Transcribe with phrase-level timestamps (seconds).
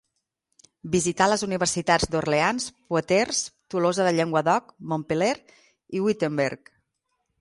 [0.95, 3.43] Visità les universitats d'Orleans, Poitiers,
[3.75, 5.33] Tolosa de Llenguadoc, Montpeller
[5.99, 6.73] i Wittenberg.